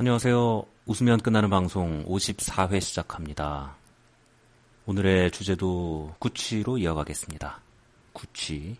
[0.00, 0.64] 안녕하세요.
[0.86, 3.76] 웃으면 끝나는 방송 54회 시작합니다.
[4.86, 7.60] 오늘의 주제도 구취로 이어가겠습니다.
[8.14, 8.78] 구취.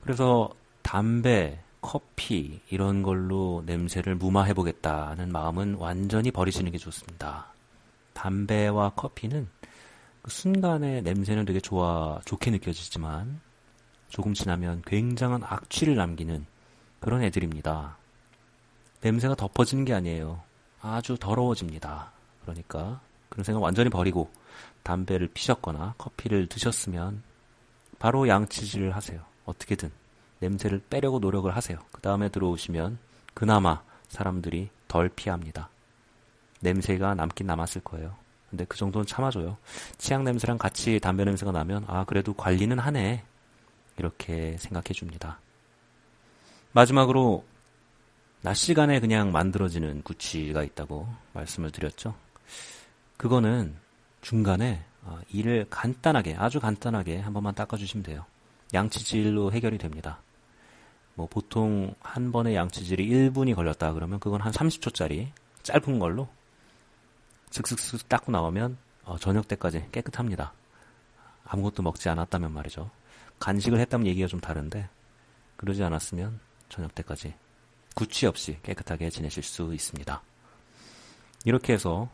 [0.00, 0.48] 그래서
[0.80, 7.52] 담배, 커피 이런 걸로 냄새를 무마해 보겠다는 마음은 완전히 버리시는 게 좋습니다.
[8.14, 9.50] 담배와 커피는
[10.22, 13.42] 그 순간에 냄새는 되게 좋아, 좋게 느껴지지만
[14.08, 16.46] 조금 지나면 굉장한 악취를 남기는
[17.00, 17.98] 그런 애들입니다.
[19.02, 20.40] 냄새가 덮어지는 게 아니에요.
[20.80, 22.12] 아주 더러워집니다.
[22.42, 24.30] 그러니까 그런 생각 완전히 버리고
[24.82, 27.22] 담배를 피셨거나 커피를 드셨으면
[27.98, 29.20] 바로 양치질을 하세요.
[29.44, 29.90] 어떻게든
[30.40, 31.78] 냄새를 빼려고 노력을 하세요.
[31.92, 32.98] 그 다음에 들어오시면
[33.34, 35.68] 그나마 사람들이 덜 피합니다.
[36.60, 38.16] 냄새가 남긴 남았을 거예요.
[38.50, 39.56] 근데 그 정도는 참아줘요.
[39.98, 43.24] 치약 냄새랑 같이 담배 냄새가 나면 아 그래도 관리는 하네
[43.98, 45.38] 이렇게 생각해 줍니다.
[46.72, 47.44] 마지막으로
[48.42, 52.14] 낮 시간에 그냥 만들어지는 구취가 있다고 말씀을 드렸죠.
[53.16, 53.76] 그거는
[54.20, 58.24] 중간에 어, 이를 간단하게 아주 간단하게 한 번만 닦아주시면 돼요.
[58.74, 60.18] 양치질로 해결이 됩니다.
[61.14, 65.28] 뭐 보통 한 번의 양치질이 1분이 걸렸다 그러면 그건 한 30초짜리
[65.62, 66.28] 짧은 걸로
[67.50, 70.52] 슥슥슥 닦고 나오면 어, 저녁 때까지 깨끗합니다.
[71.44, 72.90] 아무것도 먹지 않았다면 말이죠.
[73.38, 74.88] 간식을 했다면 얘기가 좀 다른데
[75.56, 77.34] 그러지 않았으면 저녁 때까지
[77.94, 80.22] 구취 없이 깨끗하게 지내실 수 있습니다.
[81.44, 82.08] 이렇게 해서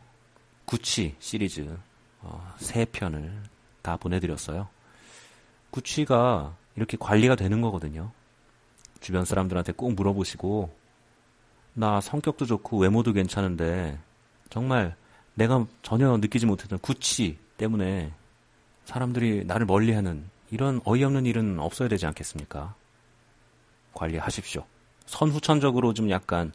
[0.65, 1.77] 구취 시리즈
[2.21, 3.31] 어, 3편을
[3.81, 4.67] 다 보내드렸어요.
[5.71, 8.11] 구취가 이렇게 관리가 되는 거거든요.
[8.99, 10.75] 주변 사람들한테 꼭 물어보시고
[11.73, 13.97] 나 성격도 좋고 외모도 괜찮은데
[14.49, 14.95] 정말
[15.35, 18.11] 내가 전혀 느끼지 못했던 구취 때문에
[18.85, 22.75] 사람들이 나를 멀리하는 이런 어이없는 일은 없어야 되지 않겠습니까?
[23.93, 24.65] 관리하십시오.
[25.09, 26.53] 선후천적으로 좀 약간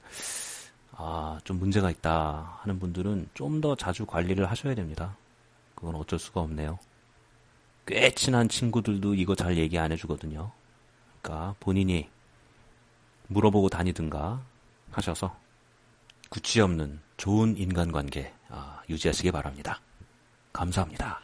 [0.93, 5.17] 아, 좀 문제가 있다 하는 분들은 좀 더 자주 관리를 하셔야 됩니다.
[5.75, 6.79] 그건 어쩔 수가 없네요.
[7.87, 10.51] 꽤 친한 친구들도 이거 잘 얘기 안 해주거든요.
[11.21, 12.09] 그러니까 본인이
[13.29, 14.41] 물어보고 다니든가
[14.91, 15.37] 하셔서
[16.31, 19.81] 구취 없는 좋은 인간관계 아, 유지하시기 바랍니다.
[20.53, 21.21] 감사합니다.